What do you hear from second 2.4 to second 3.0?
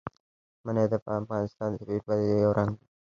یو رنګ دی.